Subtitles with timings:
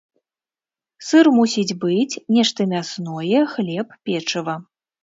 [1.09, 4.63] Сыр мусіць быць, нешта мясное, хлеб, печыва.